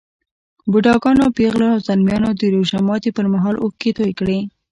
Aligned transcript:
بوډاګانو، 0.71 1.25
پېغلو 1.37 1.65
او 1.73 1.79
ځلمیانو 1.87 2.29
د 2.39 2.41
روژه 2.53 2.79
ماتي 2.87 3.09
پر 3.15 3.25
مهال 3.33 3.55
اوښکې 3.59 3.91
توی 3.97 4.11
کړې. 4.19 4.37